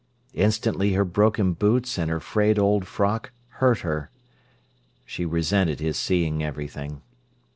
[0.33, 4.09] Instantly her broken boots and her frayed old frock hurt her.
[5.05, 7.03] She resented his seeing everything.